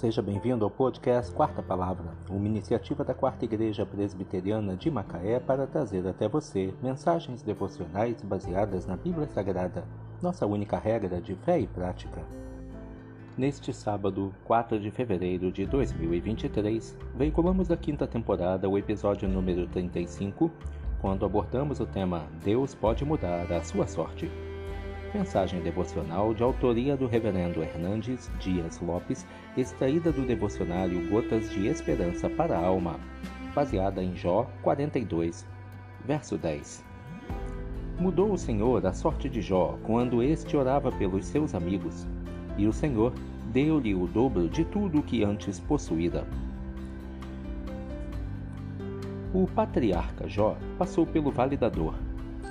[0.00, 5.66] Seja bem-vindo ao podcast Quarta Palavra, uma iniciativa da Quarta Igreja Presbiteriana de Macaé para
[5.66, 9.84] trazer até você mensagens devocionais baseadas na Bíblia Sagrada,
[10.22, 12.22] nossa única regra de fé e prática.
[13.36, 20.50] Neste sábado, 4 de fevereiro de 2023, veiculamos da quinta temporada o episódio número 35,
[20.98, 24.30] quando abordamos o tema Deus pode mudar a sua sorte.
[25.12, 32.30] Mensagem devocional de autoria do Reverendo Hernandes Dias Lopes, extraída do devocionário Gotas de Esperança
[32.30, 32.94] para a Alma,
[33.52, 35.44] baseada em Jó 42,
[36.06, 36.84] verso 10.
[37.98, 42.06] Mudou o Senhor a sorte de Jó quando este orava pelos seus amigos,
[42.56, 43.12] e o Senhor
[43.52, 46.24] deu-lhe o dobro de tudo o que antes possuíra.
[49.34, 51.94] O patriarca Jó passou pelo vale da dor.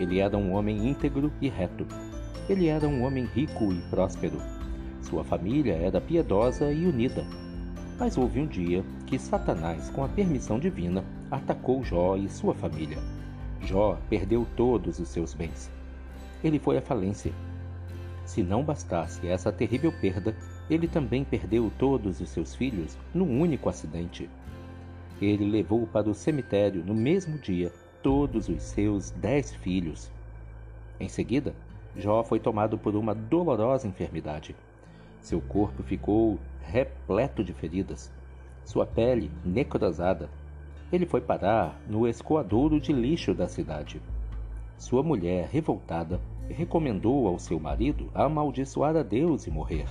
[0.00, 1.86] Ele era um homem íntegro e reto
[2.48, 4.40] ele era um homem rico e próspero.
[5.02, 7.24] Sua família era piedosa e unida.
[7.98, 12.98] Mas houve um dia que Satanás, com a permissão divina, atacou Jó e sua família.
[13.62, 15.70] Jó perdeu todos os seus bens.
[16.44, 17.32] Ele foi à falência.
[18.24, 20.36] Se não bastasse essa terrível perda,
[20.68, 24.28] ele também perdeu todos os seus filhos num único acidente.
[25.20, 30.10] Ele levou para o cemitério no mesmo dia todos os seus dez filhos.
[31.00, 31.54] Em seguida,
[31.96, 34.54] Jó foi tomado por uma dolorosa enfermidade.
[35.20, 38.12] Seu corpo ficou repleto de feridas,
[38.64, 40.28] sua pele necrosada.
[40.92, 44.00] Ele foi parar no escoadouro de lixo da cidade.
[44.76, 49.88] Sua mulher, revoltada, recomendou ao seu marido amaldiçoar a Deus e morrer.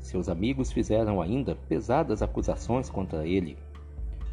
[0.00, 3.58] Seus amigos fizeram ainda pesadas acusações contra ele.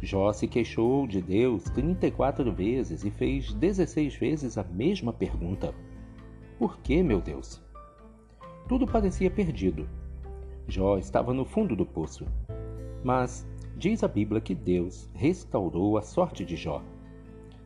[0.00, 5.74] Jó se queixou de Deus 34 vezes e fez 16 vezes a mesma pergunta.
[6.58, 7.62] Por que, meu Deus?
[8.68, 9.88] Tudo parecia perdido.
[10.66, 12.26] Jó estava no fundo do poço.
[13.04, 16.82] Mas diz a Bíblia que Deus restaurou a sorte de Jó.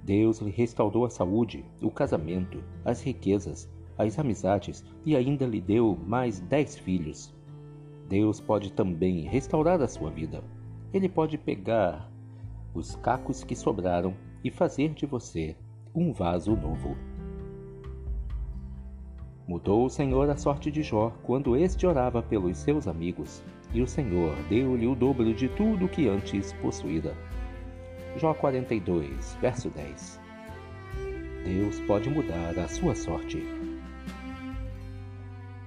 [0.03, 3.67] Deus lhe restaurou a saúde, o casamento, as riquezas,
[3.97, 7.35] as amizades e ainda lhe deu mais dez filhos.
[8.11, 10.45] Deus pode também restaurar a sua vida.
[10.93, 12.13] Ele pode pegar
[12.75, 14.15] os cacos que sobraram
[14.45, 15.57] e fazer de você
[15.95, 16.95] um vaso novo.
[19.47, 23.43] Mudou o Senhor a sorte de Jó quando este orava pelos seus amigos,
[23.75, 27.17] e o Senhor deu-lhe o dobro de tudo que antes possuíra.
[28.17, 30.21] Jó 42, verso 10.
[31.45, 33.43] Deus pode mudar a sua sorte.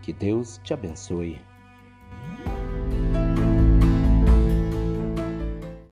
[0.01, 1.41] Que Deus te abençoe.